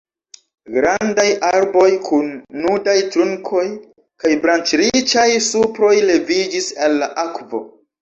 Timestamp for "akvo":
7.31-7.67